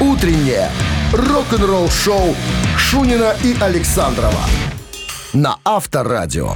[0.00, 0.70] Утреннее
[1.12, 2.34] рок-н-ролл-шоу
[2.78, 4.46] Шунина и Александрова
[5.34, 6.54] на Авторадио.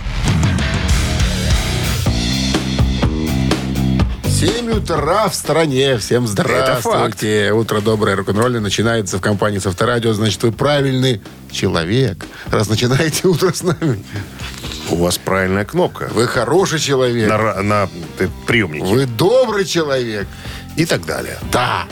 [4.24, 5.98] 7 утра в стране.
[5.98, 7.52] Всем здравствуйте.
[7.52, 10.14] Утро доброе, рок-н-ролльное начинается в компании с Авторадио.
[10.14, 11.20] Значит, вы правильный
[11.50, 14.02] человек, раз начинаете утро с нами.
[14.90, 16.08] У вас правильная кнопка.
[16.14, 17.28] Вы хороший человек.
[17.28, 17.88] На, на
[18.18, 18.84] э, приемнике.
[18.86, 20.26] Вы добрый человек.
[20.76, 21.38] И так далее.
[21.52, 21.86] Да.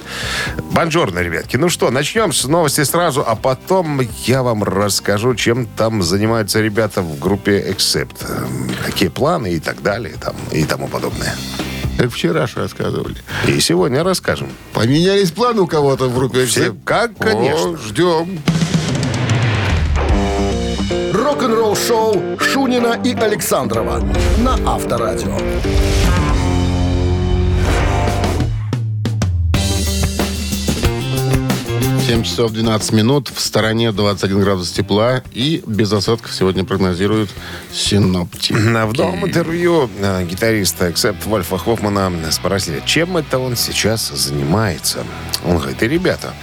[0.73, 1.57] Бонжорно, ребятки.
[1.57, 7.01] Ну что, начнем с новости сразу, а потом я вам расскажу, чем там занимаются ребята
[7.03, 8.17] в группе Accept.
[8.29, 11.35] Эм, Какие планы и так далее, там, и тому подобное.
[11.99, 13.17] Как вчера ж рассказывали.
[13.47, 14.49] И сегодня расскажем.
[14.73, 16.47] Поменялись планы у кого-то в группе.
[16.47, 17.77] Все, как, О, конечно.
[17.77, 18.41] ждем.
[21.13, 24.03] Рок-н-ролл-шоу Шунина и Александрова
[24.39, 25.37] на Авторадио.
[32.13, 33.31] 7 часов 12 минут.
[33.35, 35.23] В стороне 21 градус тепла.
[35.33, 37.31] И без осадков сегодня прогнозируют
[37.73, 38.53] синоптики.
[38.53, 45.07] В новом интервью э, гитариста Accept Вольфа Хоффмана спросили, чем это он сейчас занимается.
[45.47, 46.35] Он говорит, и ребята,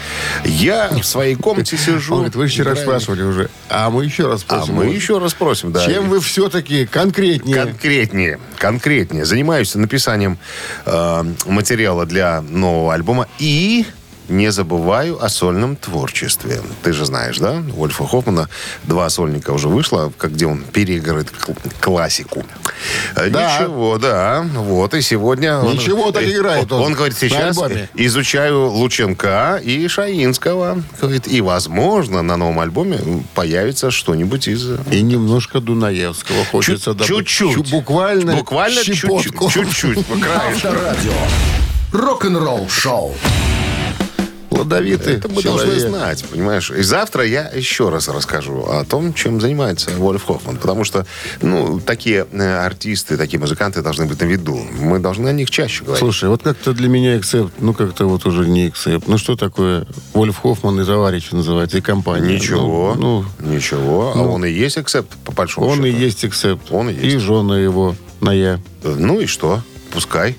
[0.44, 2.16] я в своей комнате сижу.
[2.16, 2.88] Он говорит, вы вчера играю».
[2.88, 3.52] спрашивали уже.
[3.70, 4.74] А мы еще раз А спросим.
[4.74, 5.86] мы Вот еще раз спросим, да.
[5.86, 7.56] Чем вы все-таки конкретнее?
[7.56, 9.24] Конкретнее, конкретнее.
[9.24, 10.40] Занимаюсь написанием
[10.88, 13.86] э, материала для нового альбома и
[14.30, 16.62] не забываю о сольном творчестве.
[16.84, 17.54] Ты же знаешь, да?
[17.74, 18.48] У Вольфа Хоффмана
[18.84, 22.44] два сольника уже вышло, как где он переигрывает кл- классику.
[23.16, 23.60] Э, Да.
[23.60, 24.46] Ничего, да.
[24.56, 25.58] Вот, и сегодня...
[25.60, 27.58] он- Ничего, так э, играет он Он, говорит, сейчас
[27.96, 30.82] изучаю Лученка и Шаинского.
[31.02, 33.00] Говорит, и, возможно, на новом альбоме
[33.34, 34.66] появится что-нибудь из...
[34.92, 37.08] И немножко Дунаевского хочется добавить.
[37.08, 37.56] Чуть-чуть.
[37.56, 39.24] Чу- Буквально, Буквально чуть-чуть.
[39.54, 40.06] Чуть-чуть.
[40.06, 40.68] краешку.
[40.68, 41.14] Авторадио.
[41.92, 43.16] Рок-н-ролл-шоу.
[44.64, 45.66] Плодовитый Это мы человек.
[45.68, 46.72] должны знать, понимаешь?
[46.72, 50.58] И завтра я еще раз расскажу о том, чем занимается Вольф Хоффман.
[50.58, 51.06] Потому что,
[51.42, 54.56] ну, такие э, артисты, такие музыканты должны быть на виду.
[54.80, 56.00] Мы должны о них чаще говорить.
[56.00, 59.08] Слушай, вот как-то для меня Эксепт, ну как-то вот уже не Эксепт.
[59.08, 59.86] Ну что такое?
[60.14, 62.36] Вольф Хоффман и товарищи называется, и компания.
[62.36, 62.96] Ничего.
[62.98, 64.14] Ну, Ничего.
[64.16, 66.04] а он и есть акцепт, по ну, большому он и счету.
[66.04, 66.72] есть Эксепт.
[66.72, 67.26] Он и И есть.
[67.26, 68.60] жена его на я.
[68.84, 69.62] Ну и что?
[69.92, 70.38] Пускай.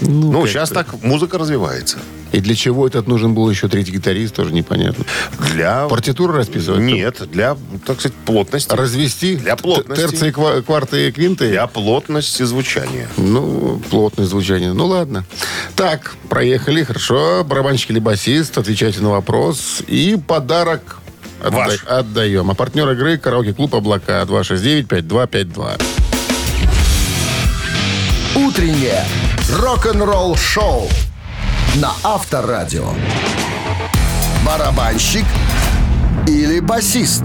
[0.00, 1.98] Ну, Ну, сейчас так музыка развивается.
[2.30, 5.04] И для чего этот нужен был еще третий гитарист, тоже непонятно.
[5.54, 5.88] Для...
[5.88, 6.80] Партитуру расписывать?
[6.82, 8.70] Нет, для, так сказать, плотности.
[8.72, 9.36] Развести?
[9.36, 10.02] Для плотности.
[10.06, 11.48] Терции, ква- кварты и квинты?
[11.48, 13.08] Для плотности звучания.
[13.16, 14.74] Ну, плотное звучание.
[14.74, 15.24] Ну, ладно.
[15.74, 17.44] Так, проехали, хорошо.
[17.44, 19.82] Барабанщик или басист, отвечайте на вопрос.
[19.86, 20.98] И подарок
[21.42, 21.84] отда- Ваш.
[21.84, 22.50] отдаем.
[22.50, 25.80] А партнер игры караоке-клуб «Облака» 269-5252.
[28.36, 29.04] Утреннее
[29.50, 30.88] рок-н-ролл-шоу
[31.76, 32.90] на Авторадио.
[34.44, 35.24] Барабанщик
[36.26, 37.22] или басист?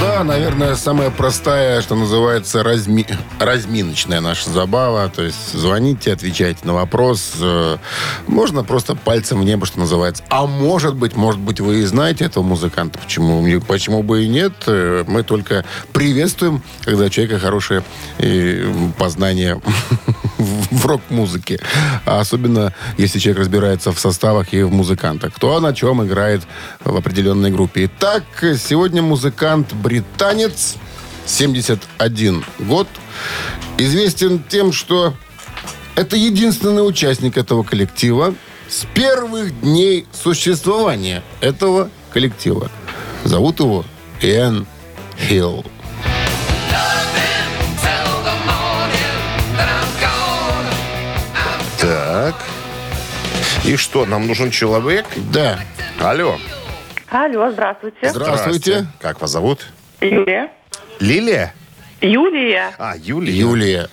[0.00, 5.08] Да, наверное, самая простая, что называется, разми- разминочная наша забава.
[5.08, 7.32] То есть звоните, отвечайте на вопрос.
[7.40, 7.78] Э,
[8.26, 10.22] Можно просто пальцем в небо, что называется.
[10.28, 12.98] А может быть, может быть, вы и знаете этого музыканта.
[12.98, 14.52] Почему, почему бы и нет?
[14.66, 17.82] Э, Мы только приветствуем, когда у человека хорошее
[18.18, 19.60] э, познание
[20.76, 21.58] в рок-музыке.
[22.04, 25.34] А особенно, если человек разбирается в составах и в музыкантах.
[25.34, 26.42] Кто на чем играет
[26.84, 27.86] в определенной группе.
[27.86, 30.76] Итак, сегодня музыкант британец,
[31.26, 32.88] 71 год.
[33.78, 35.14] Известен тем, что
[35.96, 38.34] это единственный участник этого коллектива
[38.68, 42.70] с первых дней существования этого коллектива.
[43.24, 43.84] Зовут его
[44.20, 44.66] Иэн
[45.28, 45.64] Хилл.
[53.66, 55.06] И что, нам нужен человек?
[55.32, 55.58] Да.
[56.00, 56.38] Алло.
[57.08, 58.10] Алло, здравствуйте.
[58.10, 58.86] Здравствуйте.
[59.00, 59.66] Как вас зовут?
[60.00, 60.52] Юлия.
[61.00, 61.52] Лилия?
[62.00, 62.72] Юлия.
[62.78, 63.32] А, Юлия.
[63.32, 63.88] Юлия.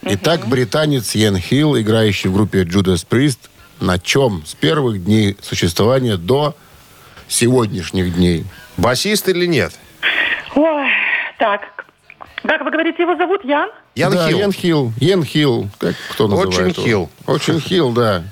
[0.00, 6.16] Итак, британец Йен Хилл, играющий в группе Judas Priest, на чем с первых дней существования
[6.16, 6.56] до
[7.28, 8.46] сегодняшних дней?
[8.78, 9.74] Басист или нет?
[10.54, 10.88] Ой,
[11.38, 11.60] так.
[12.42, 13.68] Как вы говорите, его зовут Ян?
[13.96, 14.38] Ян да, Хилл.
[14.38, 14.92] Йен Хилл.
[14.98, 15.68] Йен Хилл.
[15.78, 16.86] Как кто Очень называет его?
[16.86, 17.10] Хилл.
[17.26, 18.24] Очень Хилл, да.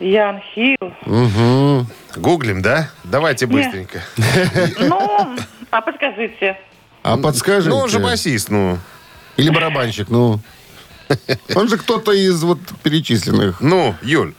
[0.00, 0.92] Ян Хилл.
[1.06, 1.86] Угу.
[2.16, 2.90] Гуглим, да?
[3.04, 4.02] Давайте быстренько.
[4.78, 5.36] Ну,
[5.70, 6.58] а подскажите.
[7.02, 7.70] А подскажите?
[7.70, 8.78] Ну, он же басист, ну.
[9.36, 10.40] Или барабанщик, ну.
[11.54, 13.60] Он же кто-то из вот перечисленных.
[13.60, 14.34] Ну, Юль.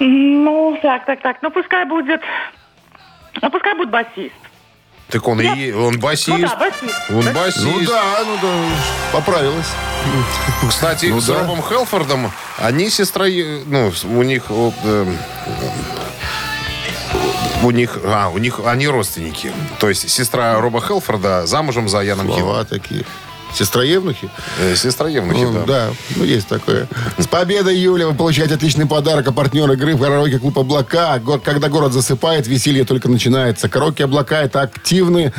[0.00, 1.36] Ну, так, так, так.
[1.42, 2.20] Ну, пускай будет...
[3.40, 4.34] Ну, пускай будет басист.
[5.10, 6.28] Так он и он басист.
[6.28, 7.10] Ну да, басист.
[7.10, 7.32] Он Да.
[7.32, 7.64] басист.
[7.64, 8.48] Ну да, ну да,
[9.12, 9.66] поправилась.
[10.68, 11.40] Кстати, Ну с да.
[11.40, 15.16] Робом Хелфордом, они сестра, ну, у них, вот, эм,
[17.62, 19.52] у них, а, у них, они родственники.
[19.78, 22.64] То есть сестра Роба Хелфорда замужем за Яном Хиллом.
[22.66, 23.04] Такие.
[23.54, 24.28] Сестра Евнухи?
[24.58, 25.64] Э, Сестра Евнухи, Ну, да.
[25.66, 26.88] да, ну есть такое.
[27.18, 28.06] С победой, Юля!
[28.06, 31.20] Вы получаете отличный подарок от партнера игры в караоке клуб «Облака».
[31.44, 33.68] Когда город засыпает, веселье только начинается.
[33.68, 35.32] Караоке «Облака»— это активный,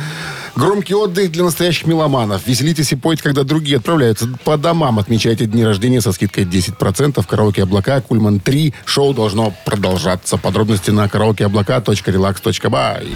[0.56, 2.46] громкий отдых для настоящих меломанов.
[2.46, 4.98] Веселитесь и пойте, когда другие отправляются по домам.
[4.98, 7.26] Отмечайте дни рождения со скидкой 10%.
[7.26, 8.74] Караоке «Облака» Кульман 3.
[8.84, 10.36] Шоу должно продолжаться.
[10.36, 13.06] Подробности на karaokeoblaka.relax.by.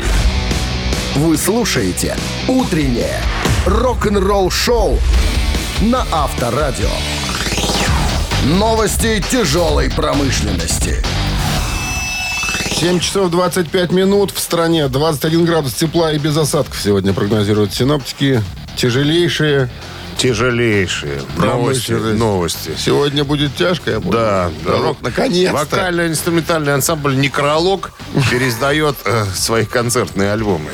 [1.17, 2.15] Вы слушаете
[2.47, 3.23] «Утреннее
[3.65, 4.99] рок-н-ролл-шоу»
[5.81, 6.91] на Авторадио.
[8.45, 11.03] Новости тяжелой промышленности.
[12.71, 14.89] 7 часов 25 минут в стране.
[14.89, 18.43] 21 градус тепла и без осадков сегодня прогнозируют синоптики.
[18.77, 19.71] Тяжелейшие
[20.17, 21.93] Тяжелейшие новости.
[21.93, 22.73] Новости.
[22.77, 24.13] Сегодня будет тяжко, я понял.
[24.13, 24.79] Да, да.
[24.79, 25.57] Рок, наконец-то.
[25.57, 27.93] Вокально-инструментальный ансамбль «Некролог»
[28.31, 30.71] пересдает э, свои концертные альбомы.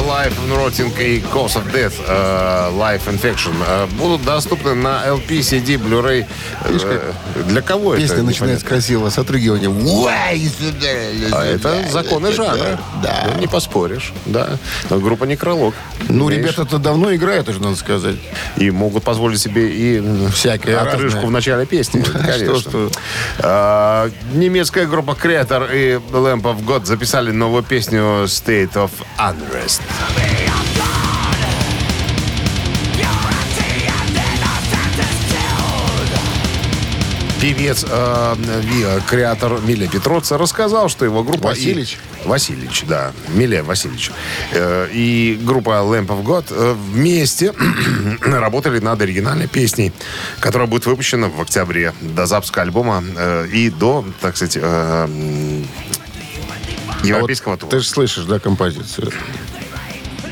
[0.00, 5.40] Life in Rotting и Cause of Death, э, Life Infection э, будут доступны на LP,
[5.40, 6.26] CD, Blu-ray.
[6.64, 7.12] Э,
[7.48, 8.02] Для кого это?
[8.02, 8.68] Песня непонятно.
[8.68, 9.76] красиво, с отрыгиванием.
[11.32, 12.78] А это законы жанра.
[13.02, 13.28] Да.
[13.34, 14.58] Ну, Не поспоришь, да.
[14.90, 15.74] Но группа «Некролог».
[16.08, 18.16] Ну, ребята-то давно играют, уже надо сказать.
[18.56, 21.26] И могут позволить себе и м, Всякое отрыжку разное.
[21.26, 22.02] в начале песни.
[22.12, 22.58] Конечно.
[22.58, 22.90] что, что.
[23.40, 29.80] А, немецкая группа Creator и Lamp of God записали новую песню State of Unrest.
[37.40, 38.34] Певец, э,
[39.08, 41.48] креатор Миля Петроца рассказал, что его группа...
[41.48, 41.98] и- Васильевич?
[42.24, 43.12] Васильевич, да.
[43.28, 44.10] Миля Васильевич.
[44.52, 47.52] Э, и группа Lamp of God э, вместе
[48.22, 49.92] работали над оригинальной песней,
[50.40, 55.08] которая будет выпущена в октябре до запуска альбома э, и до, так сказать, э,
[57.04, 57.70] европейского А вот тура.
[57.70, 59.12] Ты же слышишь, да, композицию?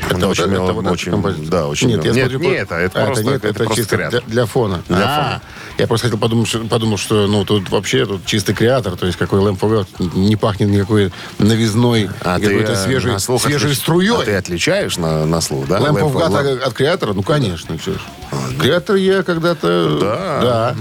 [0.09, 1.49] Это очень мило, вот эта очень- композиция?
[1.51, 2.13] да, очень Нет, мило.
[2.13, 4.21] я Нет, смотрю, не это, это а, просто- нет, это это просто чисто креатор.
[4.25, 4.83] для, для фона.
[4.87, 5.41] Для А, фона.
[5.77, 9.17] Я просто хотел подумать, что, подумал, что ну тут вообще тут чистый креатор, то есть
[9.17, 13.71] какой Lamp of God, не пахнет никакой новизной, А какой-то э, свежей, на слух свежей
[13.71, 14.21] отлич- струей.
[14.21, 15.79] А ты отличаешь на, на слух, да?
[15.79, 17.13] Lamp of Lamp- God Lamp- от, от креатора?
[17.13, 17.93] Ну, конечно, что
[18.39, 18.55] ж.
[18.59, 19.99] Креатор я когда-то...
[19.99, 20.39] Да.
[20.41, 20.75] Да.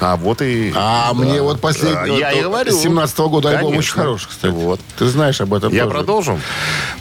[0.00, 0.72] А вот и...
[0.74, 2.18] А мне вот последний...
[2.18, 2.72] Я и говорю.
[2.72, 4.52] С 17 года альбом очень хороший, кстати.
[4.52, 4.80] Вот.
[4.98, 5.94] Ты знаешь об этом Я тоже.
[5.96, 6.40] продолжу.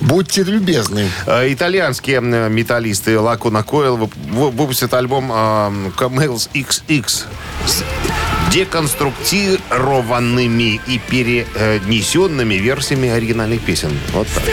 [0.02, 1.10] Будьте любезны.
[1.26, 3.20] Э, Итальянские металлисты
[3.98, 7.24] вып- вы- выпустят альбом э, Camels XX
[7.66, 7.84] с
[8.52, 13.92] деконструктированными и перенесенными версиями оригинальных песен.
[14.14, 14.44] Вот так.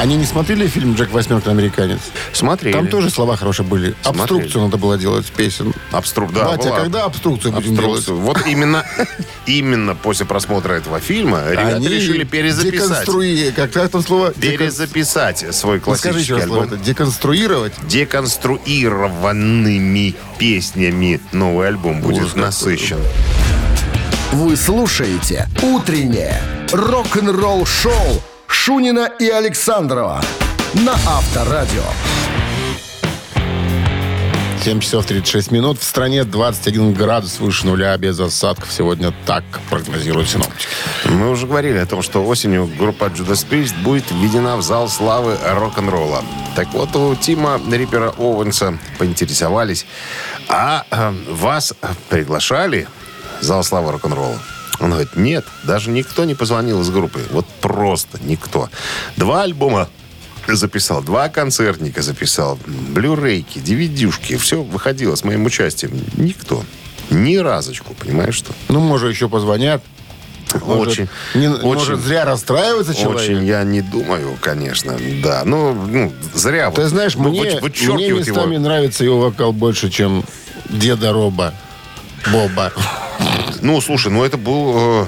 [0.00, 1.50] Они не смотрели фильм «Джек Восьмерка.
[1.50, 1.98] Американец»?
[2.32, 2.72] Смотрели.
[2.72, 3.94] Там тоже слова хорошие были.
[4.02, 4.22] Смотрели.
[4.22, 5.74] Обструкцию надо было делать песен.
[5.92, 6.80] Обструк, да, Батя, была.
[6.80, 8.16] когда обструкцию будем Обструкцию.
[8.16, 8.38] делать?
[8.38, 8.86] Вот именно,
[9.44, 12.88] именно после просмотра этого фильма ребята Они решили перезаписать.
[12.88, 13.50] Деконструи...
[13.54, 14.32] Как, там слово?
[14.32, 16.64] Перезаписать свой Ну, классический слово альбом.
[16.64, 16.78] это.
[16.78, 17.74] Деконструировать?
[17.86, 23.00] Деконструированными песнями новый альбом будет Ужас насыщен.
[24.32, 26.40] Вы слушаете «Утреннее
[26.72, 30.20] рок-н-ролл-шоу» Шунина и Александрова
[30.74, 31.84] на Авторадио.
[34.62, 35.78] 7 часов 36 минут.
[35.78, 38.70] В стране 21 градус выше нуля без осадков.
[38.72, 40.66] Сегодня так прогнозируют синоптики.
[41.04, 45.38] Мы уже говорили о том, что осенью группа Judas Priest будет введена в зал славы
[45.42, 46.22] рок-н-ролла.
[46.56, 49.86] Так вот, у Тима Риппера Оуэнса поинтересовались,
[50.48, 51.72] а э, вас
[52.08, 52.88] приглашали
[53.40, 54.38] в зал славы рок-н-ролла?
[54.80, 57.20] Он говорит, нет, даже никто не позвонил из группы.
[57.30, 58.70] Вот просто никто.
[59.16, 59.88] Два альбома
[60.48, 65.92] записал, два концертника записал, блюрейки, DVD-шки, все выходило с моим участием.
[66.16, 66.64] Никто.
[67.10, 68.52] Ни разочку, понимаешь что?
[68.68, 69.82] Ну, может, еще позвонят.
[70.64, 71.62] Может, Очень, не- очень.
[71.62, 73.22] может, зря расстраивается человек.
[73.22, 75.42] Очень я не думаю, конечно, да.
[75.44, 76.70] Ну, ну зря.
[76.72, 78.64] Ты вот знаешь, мне, мне местами его.
[78.64, 80.24] нравится его вокал больше, чем
[80.68, 81.54] деда Роба.
[82.32, 82.72] Боба.
[83.62, 85.06] Ну, слушай, ну это был...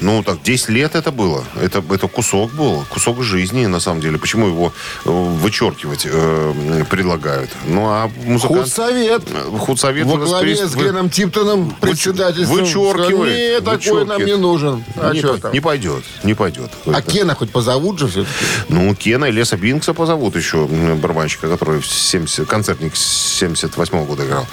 [0.00, 1.44] Ну, так, 10 лет это было.
[1.60, 4.18] Это, это кусок был, кусок жизни, на самом деле.
[4.18, 4.72] Почему его
[5.04, 7.50] э, вычеркивать э, предлагают?
[7.66, 8.62] Ну, а музыкант...
[8.62, 9.22] Худсовет.
[9.58, 10.06] Худсовет...
[10.06, 12.58] Во главе с Геном Типтоном председательством.
[12.58, 13.36] вычеркивает.
[13.36, 14.84] Нет, такой нам не нужен.
[14.96, 15.52] А не, что там?
[15.52, 16.70] не пойдет, не пойдет.
[16.86, 18.32] А Кена хоть позовут же все-таки?
[18.68, 24.26] Ну, Кена и Леса Бинкса позовут еще барабанщика, который в 70, концертник с 78 года
[24.26, 24.46] играл.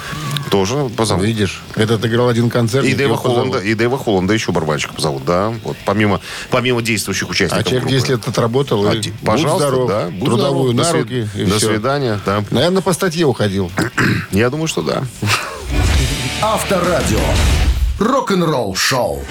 [0.49, 1.25] Тоже позовут.
[1.25, 2.85] Видишь, этот играл один концерт.
[2.85, 5.32] И Дэйва Холланда, и Дэйва Холланда еще барабанщика позовут, да.
[5.63, 7.95] Вот помимо, помимо действующих А участников человек группы.
[7.97, 8.87] 10 лет отработал.
[8.87, 10.07] А, и ди- будь пожалуйста, здоров, да.
[10.09, 10.75] будь трудовую здоров.
[10.75, 11.29] на До свид- руки.
[11.35, 11.67] и До всё.
[11.67, 12.43] свидания, да.
[12.51, 13.71] Наверное, по статье уходил.
[14.31, 15.03] Я думаю, что да.
[16.41, 17.19] Авторадио.
[17.99, 19.23] Рок-н-ролл шоу.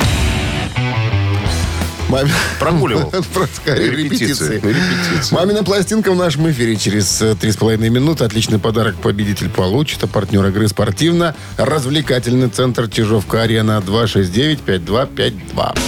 [2.13, 3.11] Маме- Прогуливал.
[3.35, 4.57] Просто Репетиции.
[4.57, 5.35] репетиции.
[5.35, 8.25] Мамина пластинка в нашем эфире через э, три с половиной минуты.
[8.25, 10.03] Отличный подарок победитель получит.
[10.05, 15.79] А партнер игры спортивно-развлекательный центр Чижовка-Арена 269-5252.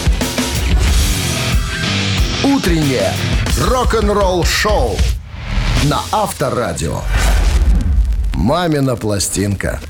[2.45, 3.12] Утреннее
[3.61, 4.97] рок-н-ролл шоу
[5.85, 7.00] на Авторадио.
[8.35, 9.81] Мамина пластинка.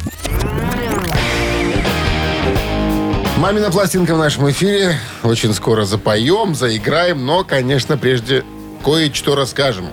[3.38, 4.96] Мамина пластинка в нашем эфире.
[5.24, 8.44] Очень скоро запоем, заиграем, но, конечно, прежде
[8.84, 9.88] кое-что расскажем.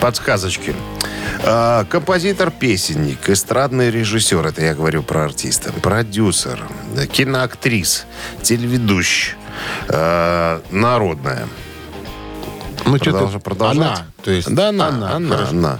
[0.00, 0.74] Подсказочки.
[1.42, 6.62] А, Композитор-песенник, эстрадный режиссер, это я говорю про артиста, продюсер,
[7.12, 8.06] киноактрис,
[8.42, 9.34] телеведущий,
[9.88, 11.48] а, народная.
[12.86, 13.76] Ну, Продолж- что-то продолжать?
[13.78, 15.50] Она, то есть Да, она, она, она, хорошо.
[15.52, 15.78] она.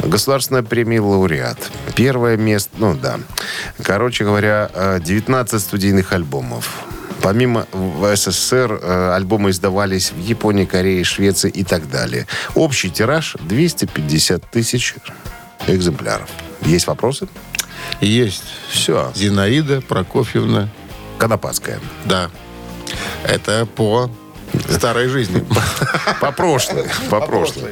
[0.00, 1.58] Государственная премия лауреат.
[1.94, 3.20] Первое место, ну да.
[3.82, 6.70] Короче говоря, э, 19 студийных альбомов.
[7.22, 12.26] Помимо в СССР э, альбомы издавались в Японии, Корее, Швеции и так далее.
[12.54, 14.94] Общий тираж 250 тысяч
[15.66, 16.28] экземпляров.
[16.62, 17.28] Есть вопросы?
[18.00, 19.12] Есть Все.
[19.14, 20.68] Зинаида Прокофьевна.
[21.18, 21.78] Конопатская.
[22.06, 22.30] Да.
[23.24, 24.10] Это по
[24.70, 25.44] старой жизни.
[26.20, 26.84] По прошлой.
[27.08, 27.70] По прошлой.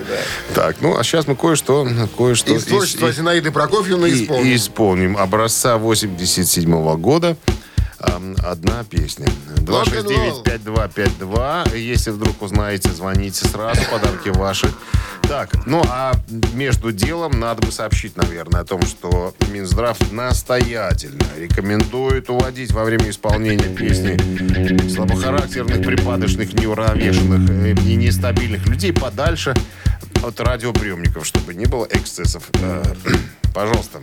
[0.55, 1.87] Так, ну а сейчас мы кое-что...
[2.17, 4.57] кое-что Из творчества Зинаиды Прокофьевны исполним.
[4.57, 5.17] исполним.
[5.17, 7.37] Образца 87 года.
[8.01, 9.27] Одна песня.
[9.57, 11.77] 269-5252.
[11.77, 13.81] Если вдруг узнаете, звоните сразу.
[13.91, 14.69] Подарки ваши.
[15.23, 16.13] Так, ну а
[16.55, 23.11] между делом надо бы сообщить, наверное, о том, что Минздрав настоятельно рекомендует уводить во время
[23.11, 24.17] исполнения песни
[24.89, 29.53] слабохарактерных, припадочных, неуравновешенных э, и нестабильных людей подальше
[30.25, 32.45] от радиоприемников, чтобы не было эксцессов.
[32.63, 32.83] Э,
[33.55, 33.99] Пожалуйста.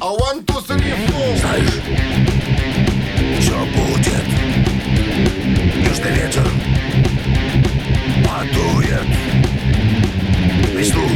[0.00, 2.73] А one, two, three, four.
[3.44, 4.24] Все будет.
[5.86, 6.46] Южный ветер
[8.24, 9.06] Подует.
[10.74, 11.06] Весну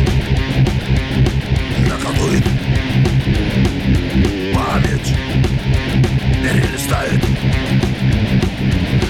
[1.89, 2.45] Наколдует
[4.55, 5.15] Память
[6.43, 7.23] Перелистает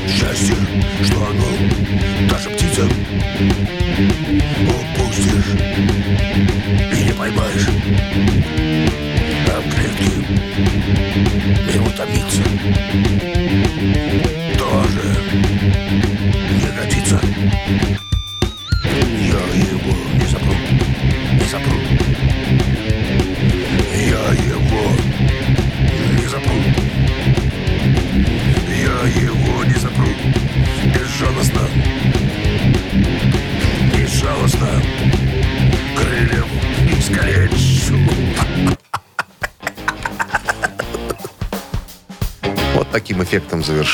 [0.09, 0.55] Счастье,
[1.03, 2.89] что оно Даже птица
[4.69, 5.57] Упустишь
[6.97, 8.88] И не поймаешь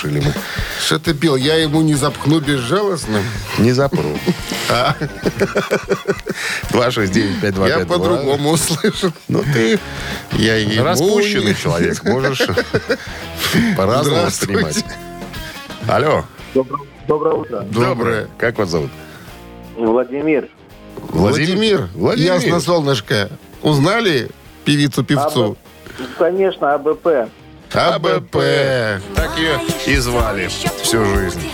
[0.05, 0.33] завершили мы.
[0.81, 1.37] Что ты пел?
[1.37, 3.21] Я ему не запхну безжалостно.
[3.59, 4.19] Не запру.
[6.71, 7.69] 269-5252.
[7.69, 9.13] Я по-другому услышал.
[9.29, 9.79] Ну, ты
[10.33, 12.03] Я ему распущенный человек.
[12.05, 12.43] Можешь
[13.77, 14.85] по-разному воспринимать.
[15.89, 16.25] Алло.
[17.07, 17.61] Доброе утро.
[17.71, 18.29] Доброе.
[18.39, 18.91] Как вас зовут?
[19.77, 20.49] Владимир.
[20.97, 21.89] Владимир.
[21.95, 22.33] Владимир.
[22.33, 23.31] Ясно, солнышко.
[23.63, 24.31] Узнали
[24.65, 25.57] певицу-певцу?
[26.19, 27.29] Конечно, АБП.
[27.75, 28.37] АБП.
[29.15, 30.49] Так ее и звали
[30.83, 31.51] всю жизнь.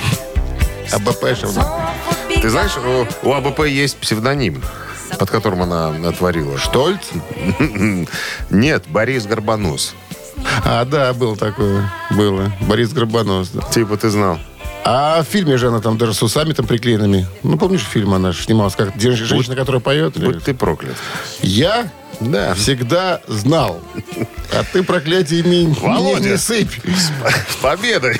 [0.92, 1.92] АБПшевна.
[2.42, 4.62] Ты знаешь, у, у АБП есть псевдоним,
[5.18, 6.58] под которым она натворила.
[6.58, 7.00] Штольц?
[8.50, 9.94] Нет, Борис Горбонос.
[10.64, 11.90] А, да, был такое.
[12.10, 12.52] Было.
[12.62, 13.50] Борис Горбанос.
[13.50, 13.62] да.
[13.62, 14.38] Типа ты знал.
[14.82, 17.26] А в фильме же она там даже с усами там приклеенными.
[17.42, 20.16] Ну, помнишь, фильм она же снималась, как женщина, которая поет?
[20.16, 20.96] или- Будь ты проклят.
[21.42, 22.54] Я Да.
[22.54, 23.80] всегда знал.
[24.52, 26.30] А ты проклятие мне не, Володя.
[26.30, 26.72] не сыпь.
[27.48, 28.18] С победой!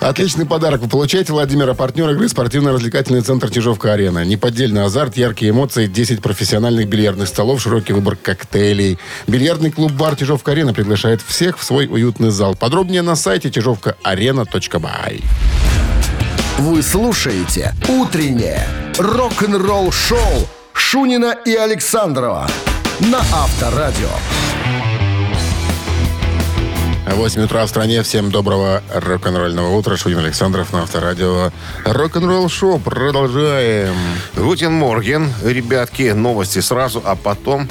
[0.00, 4.24] Отличный подарок вы получаете, Владимира, партнер игры спортивно-развлекательный центр Чижовка-Арена.
[4.24, 8.98] Неподдельный азарт, яркие эмоции, 10 профессиональных бильярдных столов, широкий выбор коктейлей.
[9.26, 12.54] Бильярдный клуб-бар Чижовка-Арена приглашает всех в свой уютный зал.
[12.54, 15.20] Подробнее на сайте чижовкаарена.бай.
[16.58, 18.66] Вы слушаете «Утреннее
[18.98, 22.48] рок-н-ролл-шоу» Шунина и Александрова
[23.00, 24.10] на Авторадио.
[27.14, 28.02] 8 утра в стране.
[28.02, 29.96] Всем доброго рок-н-ролльного утра.
[29.96, 31.50] Шунин Александров на Авторадио.
[31.84, 32.78] Рок-н-ролл шоу.
[32.78, 33.94] Продолжаем.
[34.36, 37.68] Guten Morgen, ребятки, новости сразу, а потом,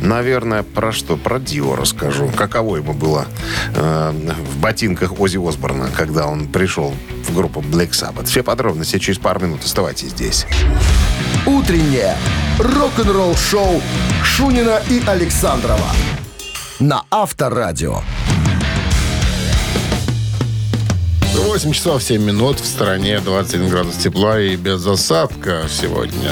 [0.00, 1.16] наверное, про что?
[1.16, 2.30] Про Дио расскажу.
[2.36, 3.26] Каково ему было
[3.74, 4.12] э,
[4.50, 6.94] в ботинках Ози Осборна, когда он пришел
[7.26, 8.26] в группу Black Sabbath.
[8.26, 9.64] Все подробности через пару минут.
[9.64, 10.46] Оставайтесь здесь.
[11.46, 12.16] Утреннее
[12.58, 13.80] рок-н-ролл-шоу
[14.22, 15.88] Шунина и Александрова
[16.82, 18.00] на Авторадио.
[21.34, 22.60] 8 часов 7 минут.
[22.60, 26.30] В стороне 21 градус тепла и без осадка сегодня.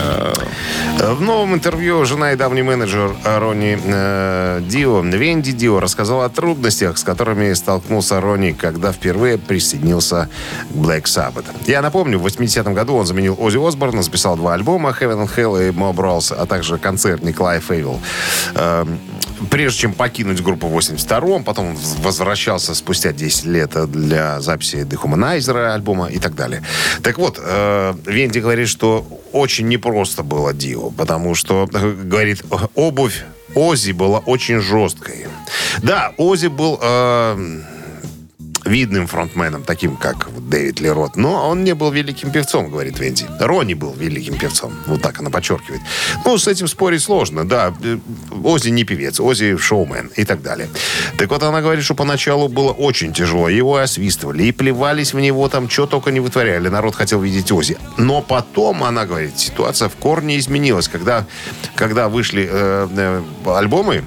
[0.99, 6.99] В новом интервью жена и давний менеджер Ронни э, Дио, Венди Дио, рассказала о трудностях,
[6.99, 10.29] с которыми столкнулся Ронни, когда впервые присоединился
[10.71, 11.47] к Black Sabbath.
[11.67, 15.69] Я напомню, в 80-м году он заменил Ози Осборна, записал два альбома Heaven and Hell
[15.69, 17.99] и Mob Rolls, а также концерт Николая Фейвил.
[18.55, 18.85] Э,
[19.51, 26.07] прежде чем покинуть группу в 82-м, потом возвращался спустя 10 лет для записи Dehumanizer альбома
[26.07, 26.63] и так далее.
[27.03, 32.43] Так вот, э, Венди говорит, что очень непросто было Дио, потому что, э, говорит,
[32.75, 35.27] обувь Ози была очень жесткой.
[35.83, 36.79] Да, Ози был...
[36.81, 37.61] э,
[38.65, 41.17] видным фронтменом, таким как Дэвид Лерот.
[41.17, 43.27] Но он не был великим певцом, говорит Венди.
[43.41, 44.73] Ронни был великим певцом.
[44.87, 45.81] Вот так она подчеркивает.
[46.25, 47.49] Ну, с этим спорить сложно.
[47.49, 47.99] Да, э,
[48.45, 50.69] Ози не певец, Ози шоумен и так далее.
[51.19, 53.49] Так вот, она говорит, что поначалу было очень тяжело.
[53.49, 56.69] Его освистывали и плевались в него там, что только не вытворяли.
[56.69, 57.79] Народ хотел видеть Ози.
[57.97, 60.89] Но потом, она говорит, ситуация в корне изменилась.
[60.89, 61.27] Когда,
[61.75, 64.05] когда вышли э, э, альбомы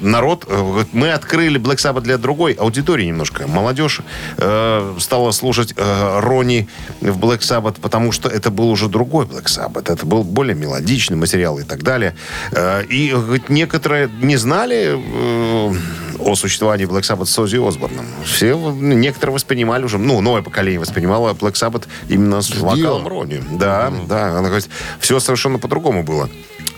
[0.00, 3.46] народ, э, мы открыли Black Sabbath для другой аудитории немножко.
[3.46, 4.00] Молодежь
[4.38, 6.68] э, стала слушать э, Ронни
[7.00, 9.92] в Black Sabbath, потому что это был уже другой Black Sabbath.
[9.92, 12.14] Это был более мелодичный материал и так далее.
[12.52, 13.14] Э, и
[13.48, 15.74] некоторые не знали э,
[16.18, 18.06] о существовании Black Sabbath с Ози Осборном.
[18.24, 23.42] Все, некоторые воспринимали уже, ну, новое поколение воспринимало Black Sabbath именно с вокалом Ронни.
[23.52, 24.06] Да, mm-hmm.
[24.08, 24.38] да.
[24.38, 24.68] Она говорит,
[25.00, 26.28] все совершенно по-другому было.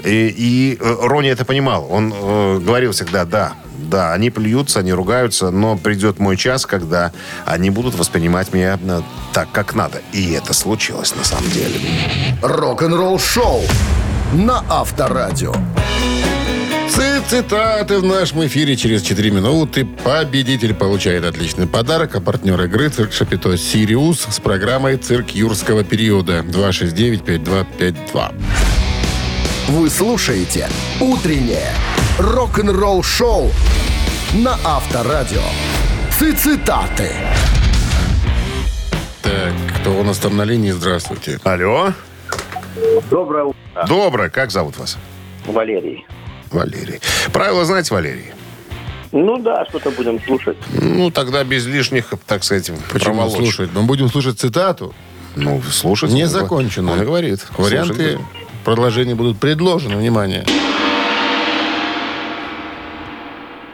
[0.07, 1.89] И, и э, Рони это понимал.
[1.91, 7.13] Он э, говорил всегда, да, да, они плюются, они ругаются, но придет мой час, когда
[7.45, 9.01] они будут воспринимать меня э,
[9.33, 10.01] так, как надо.
[10.13, 11.81] И это случилось на самом деле.
[12.41, 13.63] Рок-н-ролл шоу
[14.33, 15.53] на Авторадио.
[17.29, 19.85] Цитаты в нашем эфире через 4 минуты.
[19.85, 26.45] Победитель получает отличный подарок, а партнер игры «Цирк Шапито Сириус» с программой «Цирк юрского периода»
[26.47, 28.86] 269-5252.
[29.69, 30.69] Вы слушаете
[31.01, 31.73] «Утреннее
[32.21, 33.51] рок-н-ролл-шоу»
[34.35, 35.43] на Авторадио.
[36.13, 37.11] Цитаты.
[39.23, 40.71] Так, кто у нас там на линии?
[40.71, 41.41] Здравствуйте.
[41.43, 41.93] Алло.
[43.11, 44.31] Доброе утро, Доброе.
[44.31, 44.99] Как зовут вас?
[45.47, 46.07] Валерий.
[46.53, 47.01] Валерий.
[47.33, 48.33] Правила знаете, Валерий?
[49.11, 50.59] Ну да, что-то будем слушать.
[50.81, 53.39] Ну, тогда без лишних, так сказать, Почему проволочек.
[53.41, 53.71] слушать?
[53.75, 54.95] Мы будем слушать цитату.
[55.35, 56.13] Ну, слушать.
[56.13, 56.29] Не
[56.93, 57.47] Он говорит.
[57.59, 58.46] Варианты Слушать.
[58.67, 59.97] Продолжения будут предложены.
[59.97, 60.45] Внимание.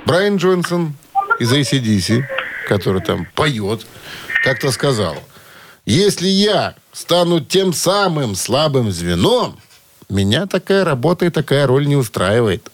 [0.04, 0.94] Брайан Джонсон
[1.38, 2.24] из ACDC,
[2.68, 3.86] который там поет,
[4.44, 5.16] как-то сказал,
[5.86, 9.58] если я стану тем самым слабым звеном,
[10.10, 12.68] меня такая работа и такая роль не устраивает.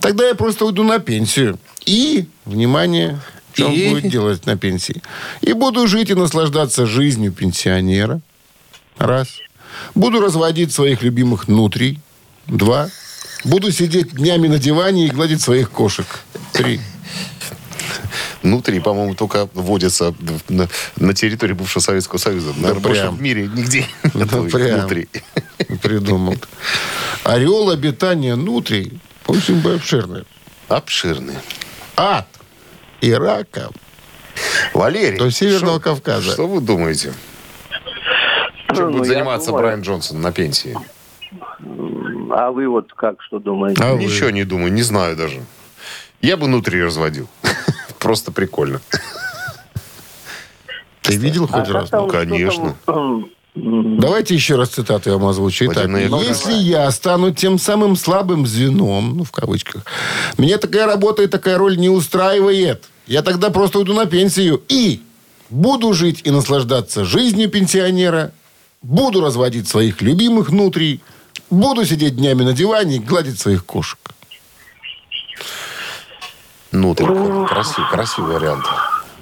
[0.00, 1.60] Тогда я просто уйду на пенсию.
[1.86, 3.20] И, внимание,
[3.54, 3.88] что он И?
[3.88, 5.00] будет делать на пенсии?
[5.42, 8.20] И буду жить и наслаждаться жизнью пенсионера.
[8.98, 9.28] Раз.
[9.94, 12.00] Буду разводить своих любимых нутрий.
[12.46, 12.88] Два.
[13.44, 16.06] Буду сидеть днями на диване и гладить своих кошек.
[16.52, 16.80] Три.
[18.42, 20.14] Внутри, по-моему, только вводятся
[20.48, 22.52] на, на территории бывшего Советского Союза.
[22.56, 23.16] Наверное, больше прям.
[23.16, 24.80] в мире нигде нету прям.
[24.80, 25.08] внутри.
[25.80, 26.36] Придумал.
[27.24, 30.24] Орел обитания нутрий очень бы обширный.
[30.68, 31.34] Обширный.
[31.96, 32.26] Ад
[33.00, 33.70] и рака.
[34.74, 35.18] Валерий.
[35.18, 36.32] До Северного что- Кавказа.
[36.32, 37.12] Что вы думаете?
[38.74, 39.62] Чем Ну, будет заниматься думаю.
[39.64, 40.76] Брайан Джонсон на пенсии?
[42.30, 43.82] А вы вот как, что думаете?
[43.82, 44.04] А вы?
[44.04, 45.42] Ничего не думаю, не знаю даже.
[46.20, 47.28] Я бы внутри разводил.
[47.98, 48.80] Просто прикольно.
[51.02, 51.92] Ты видел хоть А раз?
[51.92, 52.76] Ну, конечно.
[53.54, 55.66] Давайте еще раз цитату я вам озвучу.
[55.66, 59.84] Итак, если я стану тем самым слабым звеном, ну, в кавычках,
[60.38, 62.84] меня такая работа и такая роль не устраивает.
[63.06, 65.02] Я тогда просто уйду на пенсию и
[65.50, 68.32] буду жить и наслаждаться жизнью пенсионера,
[68.82, 71.00] буду разводить своих любимых внутри,
[71.50, 73.98] буду сидеть днями на диване и гладить своих кошек.
[76.70, 78.64] Ну, ты красивый, красивый вариант.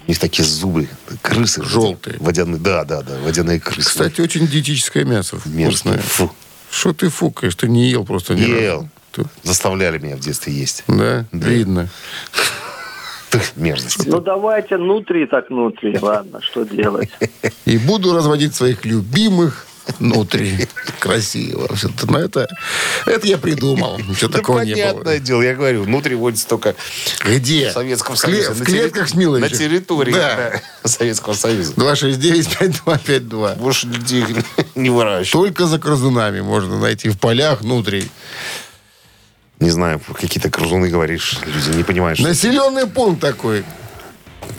[0.06, 0.88] У них такие зубы,
[1.22, 1.62] крысы.
[1.64, 2.16] Желтые.
[2.20, 3.88] Водяные, да, да, да, водяные крысы.
[3.88, 5.36] Кстати, очень диетическое мясо.
[5.44, 5.94] Мерзкие.
[5.94, 5.98] Вкусное.
[5.98, 6.32] Фу.
[6.70, 7.54] Что ты фукаешь?
[7.56, 8.88] Ты не ел просто ни Ел.
[9.12, 10.84] Ты- Заставляли меня в детстве есть.
[10.86, 11.26] Да?
[11.32, 11.88] Видно.
[13.56, 14.06] Мерзость.
[14.06, 15.96] Ну, давайте внутри так внутри.
[15.98, 17.10] Ладно, что делать?
[17.64, 19.66] И буду разводить своих любимых
[19.98, 20.68] внутри.
[21.00, 21.68] Красиво.
[22.08, 22.46] Но это,
[23.06, 23.98] это я придумал.
[23.98, 25.18] Ничего Да такого не понятное было.
[25.18, 26.74] дело, я говорю, внутри водится только
[27.24, 27.70] Где?
[27.70, 28.50] в Советском Союзе.
[28.50, 29.14] В На клетках с.
[29.14, 30.60] На территории Да.
[30.82, 31.72] да, Советского Союза.
[31.74, 33.56] 269-5252.
[33.58, 34.24] Больше людей
[34.74, 35.30] не выращивают.
[35.48, 38.08] Только за грызунами можно найти в полях внутри.
[39.60, 42.26] Не знаю, какие-то кружуны говоришь, люди не понимают, что...
[42.26, 43.64] Населенный пункт такой.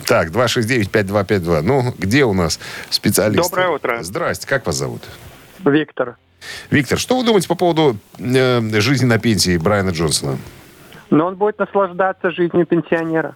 [0.06, 1.62] Так, 269-5252.
[1.62, 3.50] Ну, где у нас специалисты?
[3.50, 4.02] Доброе утро.
[4.02, 5.02] Здрасте, как вас зовут?
[5.64, 6.16] Виктор.
[6.70, 10.38] Виктор, что вы думаете по поводу э, жизни на пенсии Брайана Джонсона?
[11.10, 13.34] Но он будет наслаждаться жизнью пенсионера.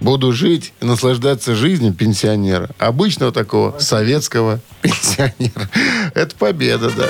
[0.00, 2.70] Буду жить и наслаждаться жизнью пенсионера.
[2.78, 5.68] Обычного такого советского пенсионера.
[6.14, 7.08] Это победа, да.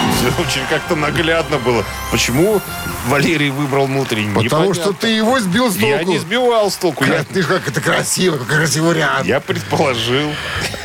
[0.38, 1.84] Очень как-то наглядно было.
[2.10, 2.60] Почему
[3.08, 4.32] Валерий выбрал внутренний?
[4.34, 5.86] Потому что ты его сбил с толку.
[5.88, 7.04] Я не сбивал с толку.
[7.04, 9.26] Я, Как, ты ж как это красиво, как красивый вариант.
[9.26, 10.30] я предположил.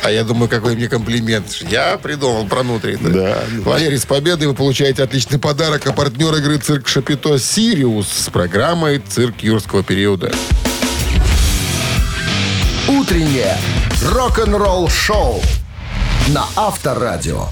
[0.02, 1.50] А я думаю, какой мне комплимент.
[1.68, 3.10] Я придумал про внутренний.
[3.12, 3.38] Да.
[3.64, 5.86] Валерий, с победой вы получаете отличный подарок.
[5.86, 10.32] А партнер игры «Цирк Шапито» «Сириус» с программой «Цирк юрского периода».
[12.88, 13.56] Утреннее
[14.12, 15.42] рок-н-ролл-шоу
[16.28, 17.48] на Авторадио.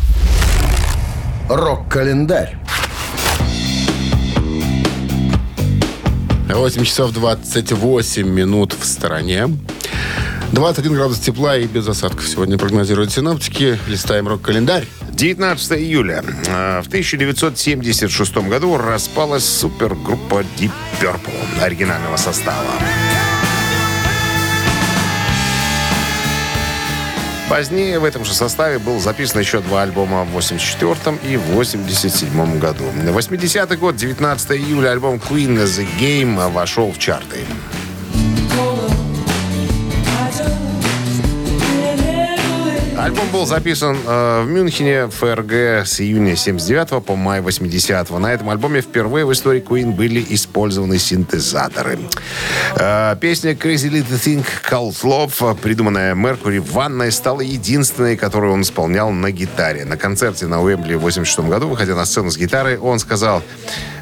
[1.48, 2.56] Рок-календарь.
[6.48, 9.48] 8 часов 28 минут в стороне.
[10.52, 13.78] 21 градус тепла и без осадков сегодня прогнозируют синоптики.
[13.88, 14.86] Листаем рок-календарь.
[15.10, 16.24] 19 июля.
[16.48, 22.64] А, В 1976 году распалась супергруппа Deep Purple оригинального состава.
[27.48, 32.84] Позднее в этом же составе был записан еще два альбома в 84 и 87 году.
[32.94, 37.40] 80 год, 19 июля, альбом Queen The Game вошел в чарты.
[43.04, 48.48] Альбом был записан э, в Мюнхене, ФРГ, с июня 79 по май 80 На этом
[48.48, 51.98] альбоме впервые в истории Queen были использованы синтезаторы.
[52.76, 58.62] Э, песня Crazy Little Thing Called Love, придуманная Меркури в ванной, стала единственной, которую он
[58.62, 59.84] исполнял на гитаре.
[59.84, 63.42] На концерте на Уэмбли в 86 году, выходя на сцену с гитарой, он сказал,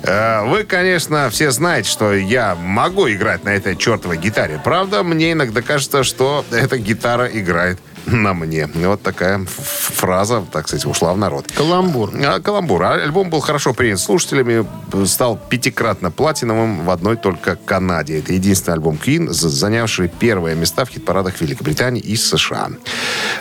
[0.04, 4.60] «Э, вы, конечно, все знаете, что я могу играть на этой чертовой гитаре.
[4.62, 8.68] Правда, мне иногда кажется, что эта гитара играет на мне.
[8.74, 11.46] Вот такая фраза, так сказать, ушла в народ.
[11.52, 12.10] Каламбур.
[12.24, 12.82] А, Каламбур.
[12.82, 14.66] А Альбом был хорошо принят слушателями,
[15.06, 18.18] стал пятикратно платиновым в одной только Канаде.
[18.18, 22.70] Это единственный альбом Queen, за- занявший первые места в хит-парадах Великобритании и США.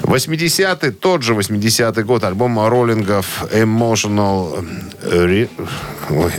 [0.02, 4.66] 80-й, тот же 80-й год, альбом роллингов Emotional
[5.02, 5.48] э,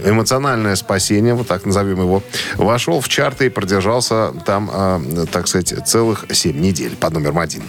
[0.04, 2.22] эмоциональное спасение, вот так назовем его,
[2.56, 7.62] вошел в чарты и продержался там, э, так сказать, целых 7 недель под номером один.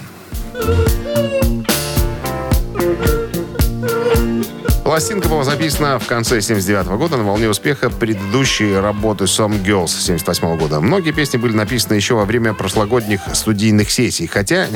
[4.93, 10.55] Пластинка была записана в конце 79 года на волне успеха предыдущей работы Some Girls 78
[10.55, 10.81] года.
[10.81, 14.67] Многие песни были написаны еще во время прошлогодних студийных сессий, хотя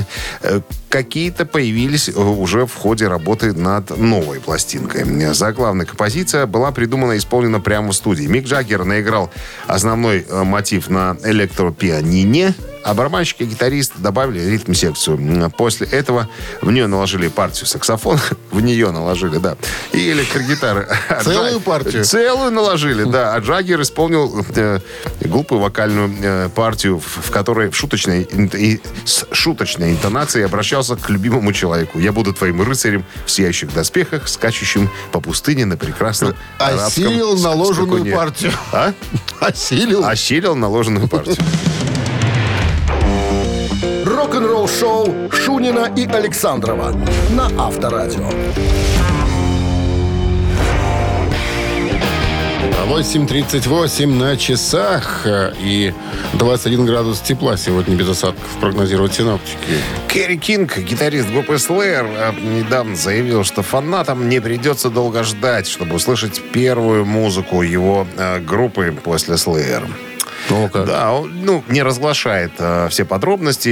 [0.42, 5.06] э, какие-то появились уже в ходе работы над новой пластинкой.
[5.36, 8.26] Заглавная композиция была придумана и исполнена прямо в студии.
[8.26, 9.30] Мик Джаггер наиграл
[9.68, 12.56] основной э, мотив на электропианине,
[12.88, 15.52] а барабанщик и гитарист добавили ритм-секцию.
[15.58, 16.30] После этого
[16.62, 18.22] в нее наложили партию саксофона,
[18.52, 19.58] в нее наложили, да,
[19.92, 20.88] и электрогитары.
[21.10, 22.06] А Целую партию?
[22.06, 23.36] Целую наложили, да.
[23.36, 24.80] А Джаггер исполнил э,
[25.20, 31.10] глупую вокальную э, партию, в, в которой в шуточной, и с шуточной интонацией обращался к
[31.10, 32.00] любимому человеку.
[32.00, 37.98] «Я буду твоим рыцарем в сияющих доспехах, скачущим по пустыне на прекрасном арабском Осилил наложенную
[37.98, 38.16] скакуне».
[38.16, 38.54] партию.
[38.72, 38.94] А?
[39.42, 40.06] Осилил.
[40.06, 41.36] Осилил наложенную партию.
[44.38, 46.94] Рок-н-ролл-шоу Шунина и Александрова
[47.32, 48.30] на Авторадио.
[52.88, 55.92] 8.38 на часах э, и
[56.34, 59.58] 21 градус тепла сегодня без осадков прогнозируют синоптики.
[60.08, 65.96] Керри Кинг, гитарист группы Slayer, э, недавно заявил, что фанатам не придется долго ждать, чтобы
[65.96, 69.90] услышать первую музыку его э, группы после Slayer.
[70.50, 70.86] О, как.
[70.86, 73.70] Да, он, ну, не разглашает э, все подробности.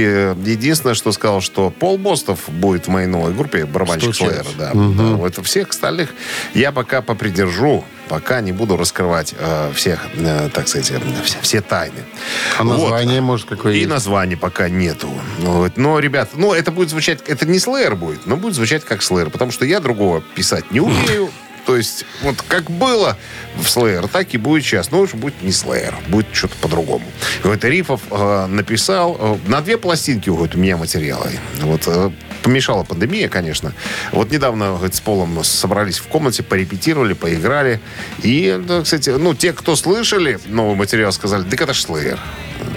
[0.48, 4.14] Единственное, что сказал, что Пол Бостов будет в моей новой группе, барабанщик.
[4.14, 4.44] Слэйра.
[4.58, 4.78] Да, да.
[5.14, 6.10] Вот всех остальных
[6.54, 11.60] я пока попридержу, пока не буду раскрывать э, всех, э, так сказать, э, все, все
[11.60, 12.04] тайны.
[12.58, 12.78] А Вот.
[12.78, 13.88] название, может, какое И есть?
[13.90, 15.08] названия пока нету.
[15.40, 15.76] Вот.
[15.76, 17.20] Но, ребят, ну, это будет звучать...
[17.26, 20.80] Это не Слэйр будет, но будет звучать как Слэйр, потому что я другого писать не
[20.80, 21.30] умею.
[21.66, 23.16] То есть, вот как было
[23.56, 24.90] в Слэйр, так и будет сейчас.
[24.92, 27.04] Но уже будет не Слэйр, будет что-то по-другому.
[27.42, 31.30] Вот Рифов э, написал э, на две пластинки вот, у меня материалы.
[31.62, 32.10] Вот э,
[32.42, 33.72] помешала пандемия, конечно.
[34.12, 37.80] Вот недавно говорит, с Полом собрались в комнате, порепетировали, поиграли.
[38.22, 42.18] И, да, кстати, ну, те, кто слышали новый материал, сказали, так это ж Слэйр.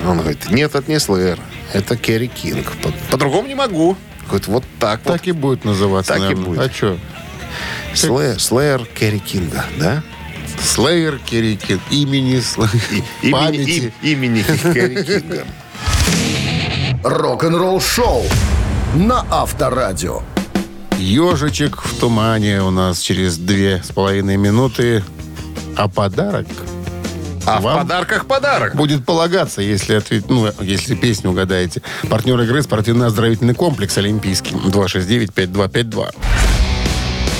[0.07, 1.37] Он говорит, нет, это не Слэйр,
[1.73, 2.71] это Керри Кинг.
[2.81, 3.95] По- По-другому не могу.
[4.27, 5.13] Говорит, вот так, вот.
[5.13, 6.45] Так и будет называться, Так и наверное.
[6.45, 6.59] будет.
[6.59, 6.97] А что?
[7.93, 10.03] Слэйр Керри Кинга, да?
[10.61, 11.79] Слеер Кирикин.
[11.89, 12.67] Имени, Слэ-
[13.21, 13.69] Имени, памяти.
[13.69, 15.45] им- имени Керри Кинга.
[17.03, 18.23] Рок-н-ролл шоу
[18.95, 20.21] на Авторадио.
[20.97, 25.03] Ежичек в тумане у нас через две с половиной минуты.
[25.77, 26.47] А подарок
[27.45, 27.79] А в Вам?
[27.79, 28.75] подарках подарок.
[28.75, 31.81] будет полагаться, если, ответ- ну, если песню угадаете.
[32.09, 34.55] Партнер игры спортивно-оздоровительный комплекс «Олимпийский».
[34.55, 36.11] 269-5252.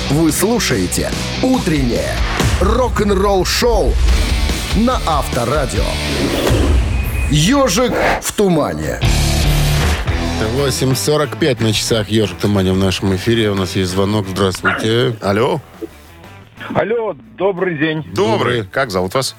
[0.09, 1.11] Вы слушаете
[1.43, 2.15] «Утреннее
[2.61, 3.93] рок-н-ролл-шоу»
[4.77, 5.83] на Авторадио.
[7.29, 7.93] «Ежик
[8.23, 8.99] в тумане».
[10.55, 13.51] 8.45 на часах «Ежик в тумане» в нашем эфире.
[13.51, 14.25] У нас есть звонок.
[14.27, 15.15] Здравствуйте.
[15.21, 15.61] Алло.
[16.73, 18.65] Алло, добрый день, Добрый.
[18.65, 19.35] Как зовут вас?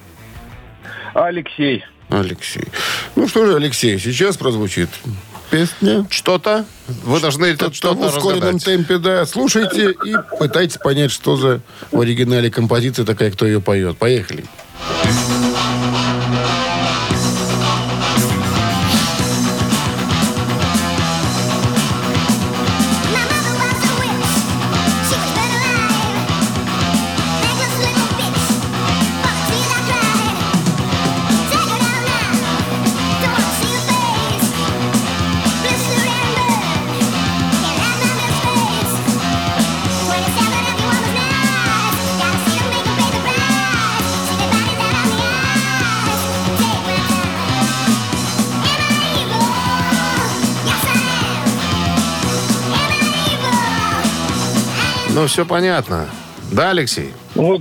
[1.15, 1.85] Алексей.
[2.11, 2.69] Алексей.
[3.17, 4.89] Ну что же, Алексей, сейчас прозвучит
[5.51, 6.07] песня.
[6.11, 6.65] Что-то?
[7.05, 8.65] Вы должны это В что-то ускоренном разгадать.
[8.65, 9.27] темпе, да.
[9.27, 11.61] Слушайте и пытайтесь понять, что за
[11.91, 13.99] в оригинале композиция такая, кто ее поет.
[13.99, 14.45] Поехали.
[55.21, 56.09] Ну, все понятно.
[56.51, 57.13] Да, Алексей?
[57.35, 57.61] Вот,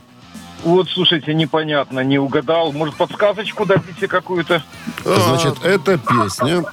[0.64, 2.72] вот, слушайте, непонятно, не угадал.
[2.72, 4.64] Может, подсказочку дадите какую-то?
[5.04, 6.64] Значит, эта песня...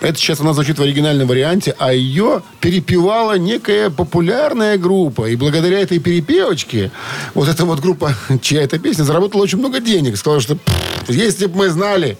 [0.00, 5.28] Это сейчас она звучит в оригинальном варианте, а ее перепевала некая популярная группа.
[5.28, 6.90] И благодаря этой перепевочке
[7.34, 10.16] вот эта вот группа, чья эта песня, заработала очень много денег.
[10.16, 12.16] Сказала, что «Пф, если бы мы знали,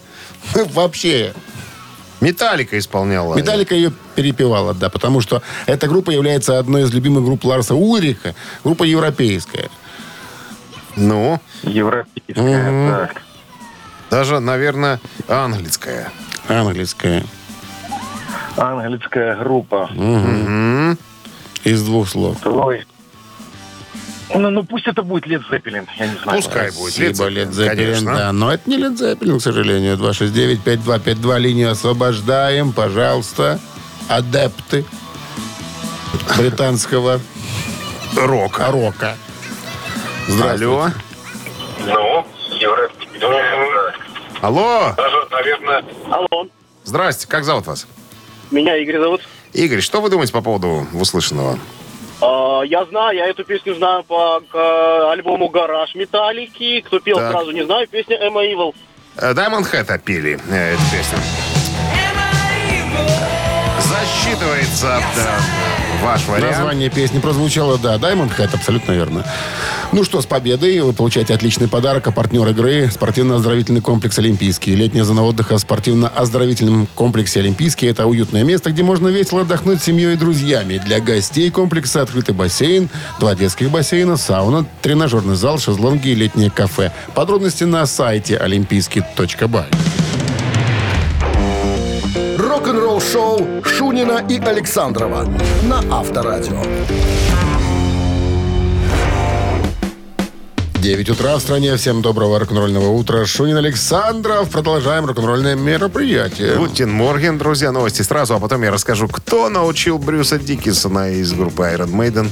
[0.54, 1.32] мы вообще...
[2.24, 3.34] Металлика исполняла.
[3.37, 8.34] Металлика ее перепевала, да, потому что эта группа является одной из любимых групп Ларса Улрика,
[8.64, 9.68] группа европейская.
[10.96, 13.22] Ну, Европейская, так.
[14.10, 16.10] даже, наверное, английская.
[16.48, 17.24] Английская.
[18.56, 19.90] Английская группа.
[21.64, 22.38] Из двух слов.
[22.46, 22.87] Ой.
[24.35, 26.42] Ну, ну, пусть это будет Лед Зеппелин, я не знаю.
[26.42, 26.99] Пускай будет.
[26.99, 28.14] Лед Zeppelin, конечно.
[28.16, 28.33] да.
[28.33, 29.97] Но это не Led Zeppelin, к сожалению.
[29.97, 32.73] 269-5252, линию освобождаем.
[32.73, 33.61] Пожалуйста,
[34.09, 34.85] адепты
[36.37, 37.20] британского
[38.16, 38.70] Рока.
[38.70, 39.16] рока.
[40.29, 40.88] Алло.
[41.87, 42.27] Ну.
[44.40, 44.94] Алло.
[44.97, 45.85] Даже, наверное...
[46.11, 46.49] Алло.
[46.85, 47.87] Здрасте, как зовут вас?
[48.51, 49.23] Меня Игорь зовут.
[49.53, 51.59] Игорь, что вы думаете по поводу услышанного?
[52.24, 56.80] А, я знаю, я эту песню знаю по к, альбому «Гараж» Металлики.
[56.80, 57.32] Кто пел, Так.
[57.32, 57.87] сразу не знаю.
[57.88, 58.74] Песня «Эмма Evil».
[59.16, 61.18] Э, Diamond Head пели э, эту песню.
[63.80, 65.38] Засчитывается да,
[66.02, 66.56] ваш вариант.
[66.56, 67.96] Название песни прозвучало, да.
[67.96, 69.24] Diamond Head, абсолютно верно.
[69.94, 72.09] Ну что, с победой вы получаете отличный подарок.
[72.09, 74.74] А партнер игры– спортивно-оздоровительный комплекс «Олимпийский».
[74.74, 79.85] Летняя зона отдыха в спортивно-оздоровительном комплексе «Олимпийский»– это уютное место, где можно весело отдохнуть с
[79.85, 80.83] семьей и друзьями.
[80.85, 82.88] Для гостей комплекса открытый бассейн,
[83.20, 86.90] два детских бассейна, сауна, тренажерный зал, шезлонги и летнее кафе.
[87.14, 89.66] Подробности на сайте олимпийский.бай.
[92.37, 95.28] Рок-н-ролл шоу Шунина и Александрова
[95.62, 96.61] на Авторадио.
[100.85, 101.75] 9 утра в стране.
[101.77, 103.25] Всем доброго рок-н-ролльного утра.
[103.25, 104.51] Шунин Александров.
[104.51, 106.57] Продолжаем рок-н-ролльное мероприятие.
[106.57, 111.62] Гутин Морген, друзья, новости сразу, а потом я расскажу, кто научил Брюса Диккенсона из группы
[111.62, 112.29] Iron Maiden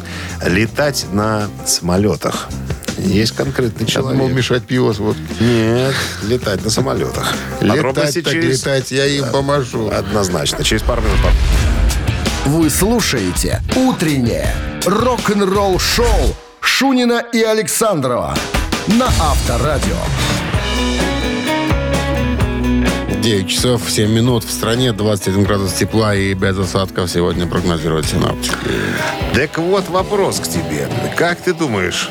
[0.47, 2.49] летать на самолетах.
[2.99, 4.37] Есть конкретный Я думал, человек.
[4.37, 4.93] мешать пиво.
[4.93, 5.17] Вот.
[5.41, 7.33] Нет, летать на самолетах.
[7.63, 8.61] Летать так через...
[8.61, 9.91] летать, я им помашу.
[9.91, 10.63] Однозначно.
[10.63, 11.17] Через пару минут.
[12.45, 18.35] Вы слушаете «Утреннее рок-н-ролл-шоу» Шунина и Александрова
[18.87, 19.97] на Авторадио.
[23.21, 24.45] 9 часов 7 минут.
[24.45, 28.57] В стране 21 градус тепла и без осадков сегодня прогнозируют синаптики.
[29.35, 30.89] Так вот вопрос к тебе.
[31.17, 32.11] Как ты думаешь,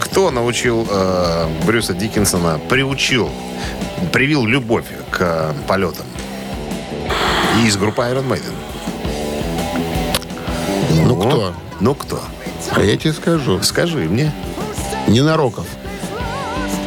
[0.00, 3.30] кто научил э, Брюса Диккенсона, приучил,
[4.12, 6.06] привил любовь к э, полетам?
[7.58, 8.54] И из группы Iron Maiden.
[11.06, 11.54] Ну, кто?
[11.80, 12.22] Ну кто?
[12.70, 13.62] А я тебе скажу.
[13.62, 14.32] Скажи мне.
[15.08, 15.66] Не Нароков.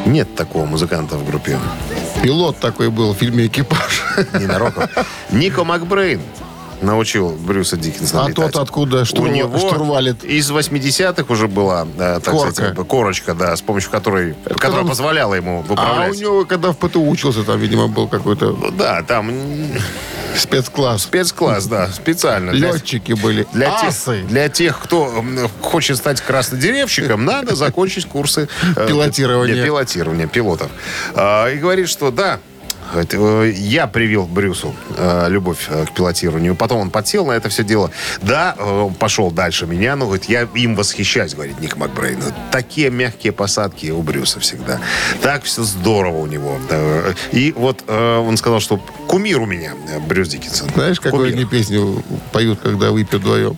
[0.06, 1.58] Нет такого музыканта в группе.
[2.22, 4.04] Пилот такой был в фильме «Экипаж».
[4.40, 4.90] Не Нароков.
[5.32, 6.22] Нико Макбрейн
[6.84, 8.52] научил Брюса Диккенсона А летать.
[8.54, 10.24] тот откуда штурва- У него штурвалит?
[10.24, 12.54] из 80-х уже была, э, так Корка.
[12.54, 16.20] сказать, корочка, да, с помощью которой, которая Потом- позволяла ему А у выправлять.
[16.20, 19.32] него, когда в ПТУ учился, там, видимо, был какой-то Да, там
[20.38, 21.04] спецкласс.
[21.04, 22.52] спецкласс, да, специально.
[22.52, 23.46] Для- Летчики были.
[23.54, 24.24] Для тех, Асы.
[24.24, 25.24] для тех, кто
[25.62, 29.56] хочет стать краснодеревщиком, надо закончить курсы э, Пилотирования.
[29.56, 30.70] для пилотирования пилотов.
[31.16, 32.40] А, И говорит, что да, это,
[33.56, 36.56] я привил Брюсу э, любовь э, к пилотированию.
[36.56, 37.92] Потом он подсел на это все дело.
[38.22, 42.20] Да, э, пошел дальше меня, но говорит, я им восхищаюсь, говорит Ник Макбрейн.
[42.52, 44.80] Такие мягкие посадки у Брюса всегда.
[45.22, 46.58] Так все здорово у него.
[46.70, 48.78] Э, И вот э, он сказал, что
[49.08, 50.70] кумир у меня э, Брюс Диккенсон.
[50.74, 51.36] Знаешь, какую Кумир.
[51.36, 53.58] они песню поют, когда выпьют вдвоем?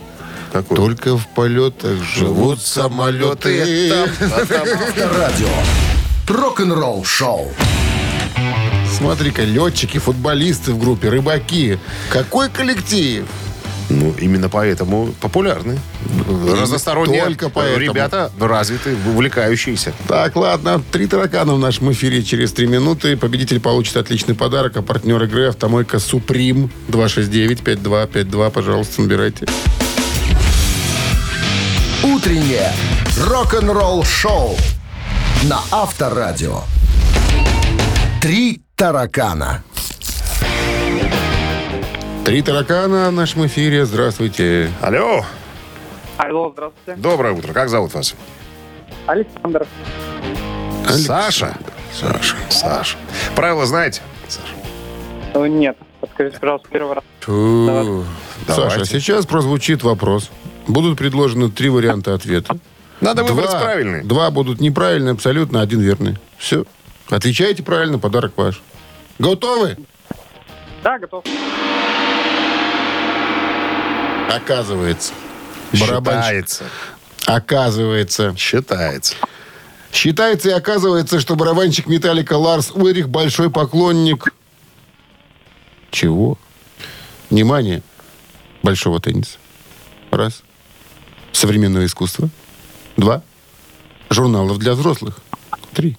[0.53, 0.77] Какой?
[0.77, 3.91] Только в полетах живут самолеты.
[4.21, 5.49] Авторадио.
[6.27, 7.51] Рок-н-ролл-шоу.
[8.97, 11.77] Смотри-ка, летчики, футболисты в группе, рыбаки.
[12.09, 13.25] Какой коллектив?
[13.89, 15.77] Ну, именно поэтому популярны.
[16.59, 17.93] Разносторонние только поэтому.
[17.93, 19.93] ребята развитые, увлекающиеся.
[20.07, 23.15] Так, ладно, три таракана в нашем эфире через три минуты.
[23.15, 28.51] Победитель получит отличный подарок, а партнер игры «Автомойка Суприм» 269-5252.
[28.51, 29.45] Пожалуйста, набирайте.
[32.03, 32.71] Утреннее
[33.19, 34.55] рок-н-ролл-шоу
[35.43, 36.61] на Авторадио.
[38.21, 39.63] Три таракана.
[42.25, 43.85] Три таракана в нашем эфире.
[43.85, 44.69] Здравствуйте.
[44.81, 45.23] Алло,
[46.17, 46.99] Алло, здравствуйте.
[47.01, 47.53] доброе утро.
[47.53, 48.15] Как зовут вас?
[49.05, 49.67] Александр.
[50.89, 51.55] Саша?
[51.93, 52.35] Саша.
[52.49, 52.97] Саша.
[53.35, 54.01] Правила знаете?
[54.27, 55.47] Саша.
[55.47, 57.03] Нет, подскажите, пожалуйста, первый раз.
[57.21, 58.03] Фу.
[58.47, 58.69] Давайте.
[58.77, 60.29] Саша, сейчас прозвучит вопрос.
[60.67, 62.57] Будут предложены три варианта ответа.
[63.01, 64.03] Надо выбрать Два- правильный.
[64.03, 66.17] Два будут неправильные, абсолютно, один верный.
[66.37, 66.65] Все.
[67.09, 68.61] Отвечаете правильно, подарок ваш.
[69.19, 69.77] Готовы?
[70.83, 71.23] Да, готов.
[74.29, 75.13] Оказывается.
[75.73, 76.65] Считается.
[77.25, 78.35] Оказывается.
[78.37, 79.15] Считается.
[79.91, 84.33] Считается и оказывается, что барабанщик Металлика Ларс Ульрих большой поклонник...
[85.91, 86.37] Чего?
[87.29, 87.81] Внимание.
[88.61, 89.37] Большого тенниса.
[90.11, 90.43] Раз.
[91.31, 92.29] Современного искусства.
[92.97, 93.21] Два.
[94.09, 95.19] Журналов для взрослых.
[95.73, 95.97] Три.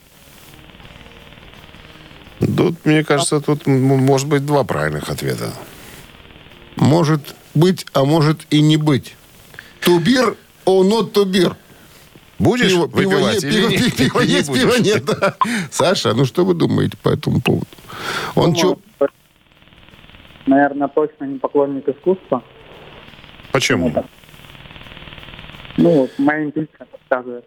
[2.41, 5.53] Тут, мне кажется, тут может быть два правильных ответа.
[6.77, 9.15] Может быть, а может и не быть.
[9.81, 11.57] Тубир, о, not тубир.
[12.39, 15.05] Будешь Пиво, пиво выпивать есть, или пиво, не- пиво не есть, пиво нет.
[15.07, 15.37] да.
[15.71, 17.67] Саша, ну что вы думаете по этому поводу?
[18.35, 18.79] Он что,
[20.47, 22.43] Наверное, точно не поклонник искусства.
[23.53, 23.93] Почему?
[25.77, 27.45] Ну, моя интуиция подсказывает.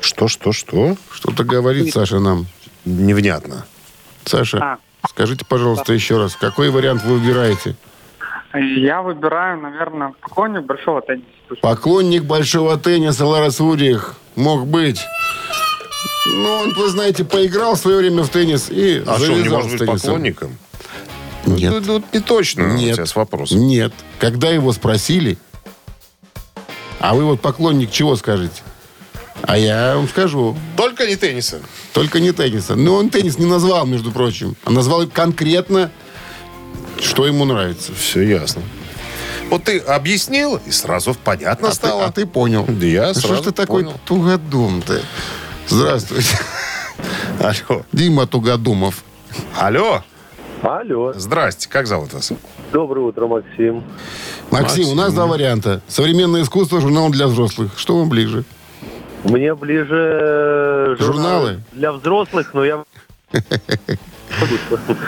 [0.00, 0.96] Что, что, что?
[1.10, 2.46] что-то говорит Саша нам?
[2.90, 3.66] Невнятно.
[4.24, 4.78] Саша, А.
[5.08, 7.76] скажите, пожалуйста, еще раз, какой вариант вы выбираете?
[8.54, 11.26] Я выбираю, наверное, поклонник большого тенниса.
[11.62, 15.00] Поклонник большого тенниса Ларас Урих мог быть.
[16.26, 19.48] Ну, он, вы знаете, поиграл в свое время в теннис и А что, он не
[19.48, 20.58] может с быть поклонником?
[21.46, 21.72] Нет.
[21.72, 22.96] Ну, тут не точно Нет.
[22.96, 23.58] сейчас вопросом.
[23.66, 23.92] Нет.
[24.18, 25.38] Когда его спросили,
[26.98, 28.62] а вы вот поклонник чего скажете?
[29.42, 31.60] А я вам скажу, Только не тенниса.
[31.92, 32.76] Только не тенниса.
[32.76, 35.90] Но он теннис не назвал, между прочим, а назвал конкретно,
[37.00, 37.92] что ему нравится.
[37.94, 38.62] Все ясно.
[39.48, 42.04] Вот ты объяснил, и сразу понятно А ты, стало.
[42.06, 42.64] а ты понял.
[42.68, 43.96] Да я Ну, Что ж сразу ты такой понял.
[44.04, 45.00] тугодум-то?
[45.66, 46.38] Здравствуйте.
[47.40, 47.82] Алло.
[47.92, 49.02] Дима Тугодумов.
[49.58, 50.04] Алло.
[50.62, 51.12] Алло.
[51.14, 51.68] Здрасте.
[51.68, 52.32] Как зовут вас?
[52.72, 53.82] Доброе утро, Максим.
[54.50, 55.80] Максим, у нас два варианта.
[55.88, 57.72] Современное искусство, журнал для взрослых.
[57.76, 58.44] Что вам ближе?
[59.24, 61.60] Мне ближе э, Журналы?
[61.72, 62.84] для взрослых, но я...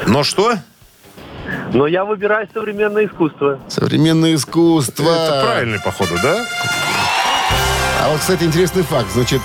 [0.06, 0.54] Но что?
[1.72, 3.58] Но я выбираю современное искусство.
[3.68, 5.10] Современное искусство.
[5.10, 6.44] Это правильный, походу, да?
[8.02, 9.08] А вот, кстати, интересный факт.
[9.12, 9.40] Значит,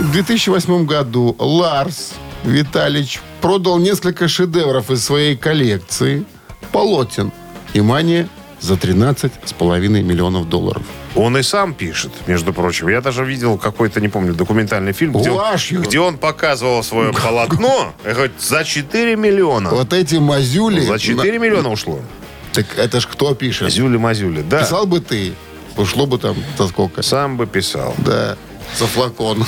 [0.00, 6.24] в 2008 году Ларс Виталич продал несколько шедевров из своей коллекции
[6.72, 7.32] полотен.
[7.74, 8.28] Внимание,
[8.62, 10.82] за 13,5 миллионов долларов.
[11.16, 12.88] Он и сам пишет, между прочим.
[12.88, 15.42] Я даже видел какой-то, не помню, документальный фильм, где он,
[15.82, 17.92] где он показывал свое полотно.
[18.04, 19.70] Говорит, за 4 миллиона.
[19.70, 20.80] Вот эти мазюли...
[20.80, 22.00] За 4 на- миллиона ушло.
[22.52, 23.68] Так это ж кто пишет?
[23.72, 24.42] Зюли-мазюли.
[24.48, 25.32] Да, Писал бы ты,
[25.76, 27.02] ушло бы там за сколько?
[27.02, 27.94] сам бы писал.
[27.98, 28.36] Да,
[28.78, 29.44] за флакон.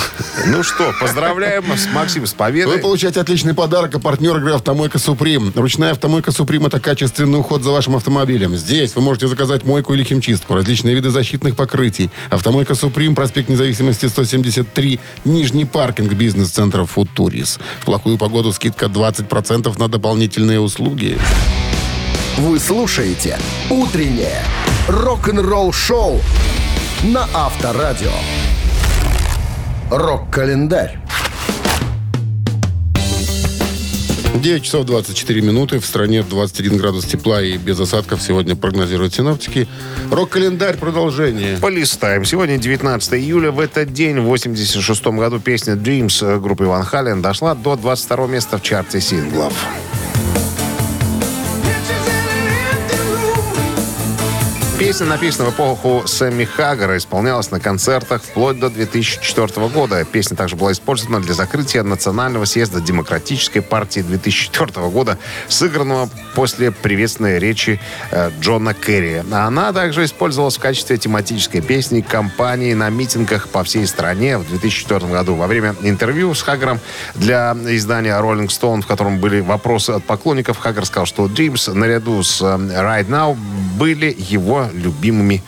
[0.47, 2.79] Ну что, поздравляем с Максим с Вы победой.
[2.79, 5.53] получаете отличный подарок, а партнер игры «Автомойка Суприм».
[5.55, 8.57] Ручная «Автомойка Суприм»— это качественный уход за вашим автомобилем.
[8.57, 12.11] Здесь вы можете заказать мойку или химчистку, различные виды защитных покрытий.
[12.31, 17.59] «Автомойка Суприм», проспект Независимости, 173, Нижний паркинг бизнес-центра «Футурис».
[17.81, 21.19] В плохую погоду скидка 20% на дополнительные услуги.
[22.37, 23.39] Вы слушаете
[23.71, 24.43] «Утреннее
[24.89, 26.21] рок-н-ролл-шоу»
[27.05, 28.11] на Авторадио.
[29.97, 30.99] Рок-календарь.
[34.35, 35.79] 9 часов 24 минуты.
[35.79, 39.69] В стране 21 градус тепла и без осадков сегодня прогнозируют синоптики.
[40.11, 41.59] Рок-календарь продолжение.
[41.59, 42.25] Полистаем.
[42.25, 43.53] Сегодня 19 июля.
[43.53, 48.59] В этот день, в 86 году, песня Dreams группы Ван Хален дошла до 22 места
[48.59, 49.55] в чарте синглов.
[54.85, 60.05] Песня написана в эпоху Сэмми Хаггара, исполнялась на концертах вплоть до 2004 года.
[60.05, 65.19] Песня также была использована для закрытия Национального съезда Демократической партии 2004 года,
[65.49, 67.81] сыгранного после приветственной речи
[68.11, 69.23] э, Джона Керри.
[69.33, 74.47] А Она также использовалась в качестве тематической песни кампании на митингах по всей стране в
[74.47, 75.35] 2004 году.
[75.35, 76.79] Во время интервью с Хаггаром
[77.15, 82.23] для издания Rolling Stone, в котором были вопросы от поклонников, Хаггар сказал, что Dreams наряду
[82.23, 83.35] с э, Right Now
[83.79, 85.43] были его любимыми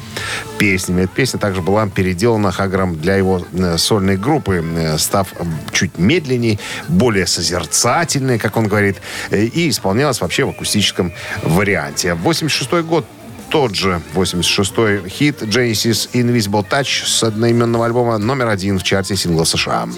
[0.59, 1.03] песнями.
[1.03, 5.29] Эта песня также была переделана Хаггаром для его э, сольной группы, э, став
[5.72, 6.59] чуть медленнее,
[6.89, 8.97] более созерцательной, как он говорит,
[9.31, 11.12] э, и исполнялась вообще в акустическом
[11.43, 12.14] варианте.
[12.14, 13.05] 86 год
[13.51, 19.45] тот же 86-й хит Genesis Invisible Touch с одноименного альбома номер один в чарте сингла
[19.45, 19.89] США.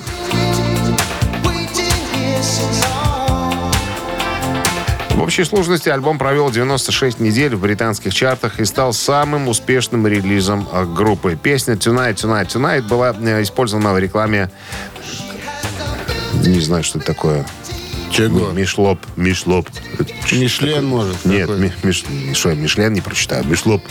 [5.28, 10.86] Общей сложности альбом провел 96 недель в британских чартах и стал самым успешным релизом э,
[10.86, 11.36] группы.
[11.36, 14.50] Песня «Tonight, Tonight, Tonight» была э, использована в рекламе...
[16.32, 17.46] Не знаю, что это такое.
[18.10, 18.52] Чего?
[18.52, 19.00] Мишлоп.
[19.16, 19.68] Мишлоп.
[20.32, 21.22] Мишлен, может.
[21.26, 23.44] Нет, ми- Миш- что, Мишлен не прочитаю.
[23.44, 23.82] Мишлоп.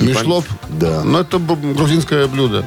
[0.00, 0.46] Мишлоп?
[0.70, 1.02] Да.
[1.04, 2.64] Ну, это грузинское блюдо.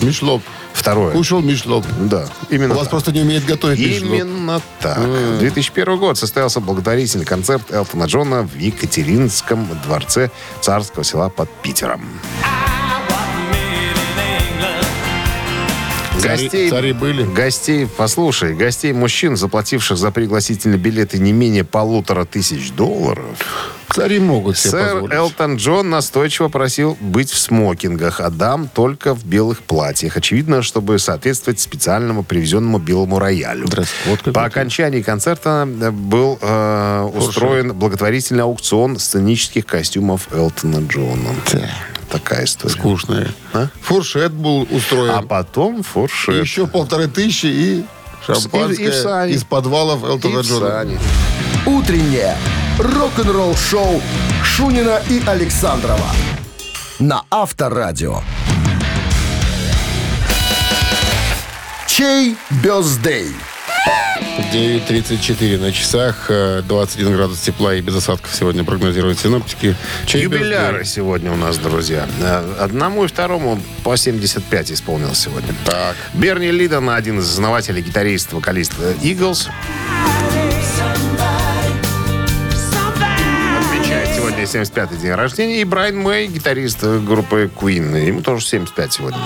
[0.00, 0.44] Мишлоп.
[0.84, 1.12] Второе.
[1.12, 1.82] Кушал мишлоп.
[1.98, 2.90] Да, именно У вас так.
[2.90, 4.10] просто не умеет готовить мишлоп.
[4.10, 4.98] Именно так.
[5.38, 10.30] 2001 год состоялся благотворительный концерт Элтона Джона в Екатеринском дворце
[10.60, 12.02] царского села под Питером.
[16.24, 17.24] Цари- цари были?
[17.24, 23.24] Гостей, послушай, гостей мужчин, заплативших за пригласительные билеты не менее полутора тысяч долларов,
[23.94, 25.14] Цари могут себе сэр позволить.
[25.14, 30.16] Элтон Джон настойчиво просил быть в смокингах, а дам только в белых платьях.
[30.16, 33.66] Очевидно, чтобы соответствовать специальному привезенному белому роялю.
[34.32, 41.30] По окончании концерта э, был э, устроен благотворительный аукцион сценических костюмов Элтона Джона.
[42.14, 42.72] Такая история.
[42.74, 43.28] Скучное.
[43.52, 43.66] А?
[43.82, 45.10] Фуршет был устроен.
[45.16, 46.40] А потом И фуршет.
[46.44, 47.84] еще полторы тысячи и
[48.24, 49.32] шампанское И- и в сани.
[49.32, 50.86] из подвалов И Элтона Джона.
[51.66, 52.36] Утреннее
[52.78, 54.00] рок-н-ролл-шоу
[54.44, 56.06] Шунина и Александрова
[57.00, 58.20] на Авторадио.
[61.88, 63.32] Чей бездей?
[64.54, 69.74] 9.34 на часах, э, 21 градус тепла и без осадков сегодня прогнозируют синоптики.
[70.06, 70.84] Чей Юбиляры birthday?
[70.84, 72.06] сегодня у нас, друзья.
[72.20, 75.52] Э, Одному и второму по 75 исполнилось сегодня.
[75.64, 75.96] Так.
[76.14, 79.48] Берни Лидон, один из основателей, гитарист, вокалист э, Eagles.
[83.58, 85.60] Отмечает сегодня 75-й день рождения.
[85.62, 88.06] И Брайан Мэй, гитарист э, группы Queen.
[88.06, 89.18] Ему тоже 75 сегодня.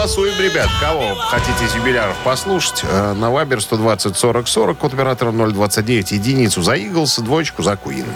[0.00, 0.70] Голосуем, ребят.
[0.80, 2.80] Кого хотите из юбиляров послушать?
[2.84, 8.06] Э, На Вайбер 120 40 40, код оператора 029, единицу за Eagles, двоечку за Queen.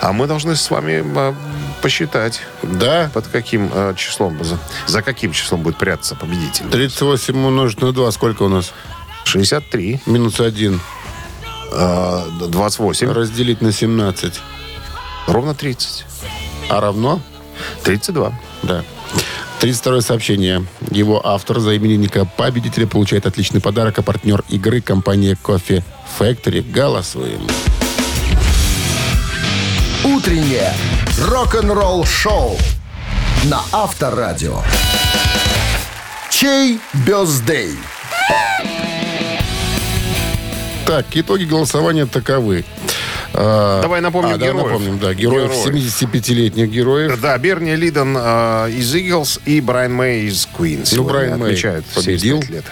[0.00, 1.34] А мы должны с вами э,
[1.82, 3.12] посчитать, Да.
[3.14, 4.58] под каким э, числом, за,
[4.88, 6.64] за каким числом будет прятаться победитель.
[6.68, 8.10] 38 умножить на 2.
[8.10, 8.72] Сколько у нас?
[9.22, 10.80] 63, Минус 1.
[11.72, 14.40] э, 28, Разделить на 17.
[15.28, 16.06] ровно 30.
[16.70, 17.20] А равно?
[17.84, 18.32] 32.
[18.64, 18.82] Да.
[19.60, 20.64] 32 сообщение.
[20.90, 25.84] Его автор за именинника победителя получает отличный подарок, а партнер игры компания Кофе
[26.18, 26.62] Factory.
[26.62, 27.46] Голосуем.
[30.02, 30.72] Утреннее
[31.28, 32.56] рок-н-ролл-шоу
[33.44, 34.62] на Авторадио.
[36.30, 37.76] Чей бездей?
[40.86, 42.64] Так, итоги голосования таковы.
[43.32, 44.66] А, Давай напомним а, да, героев.
[44.66, 46.02] напомним, да, героев, Героев.
[46.02, 47.20] 75-летних героев.
[47.20, 50.86] Да, Берни Лидон э, из Eagles и Брайан Мэй из Queen.
[50.96, 52.42] Ну, Брайан Мэй отмечают победил.
[52.42, 52.64] 75 лет.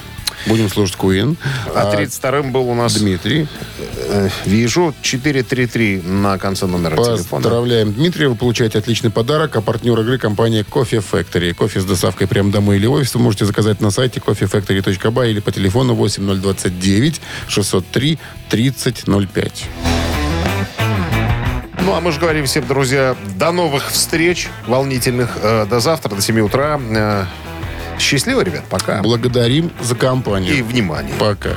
[0.46, 1.36] Будем слушать Куин.
[1.74, 3.48] А 32-м был у нас, Дмитрий.
[3.96, 7.42] э, вижу, 433 на конце номера телефона.
[7.42, 8.28] Поздравляем Дмитрия.
[8.28, 9.56] Вы получаете отличный подарок.
[9.56, 11.54] А партнер игры компания Кофе Factory.
[11.54, 15.40] Кофе с доставкой прямо домой или в офис вы можете заказать на сайте coffeefactory.by или
[15.40, 19.64] по телефону 8029 603 3005.
[21.88, 25.38] Ну, а мы же говорим всем, друзья, до новых встреч волнительных.
[25.40, 26.78] Э, до завтра, до 7 утра.
[26.78, 27.24] Э,
[27.98, 29.00] счастливо, ребят, пока.
[29.00, 30.54] Благодарим за компанию.
[30.54, 31.14] И внимание.
[31.18, 31.52] Пока.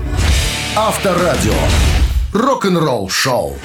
[0.73, 1.51] Авторадио.
[2.31, 3.57] Рок-н-ролл шоу.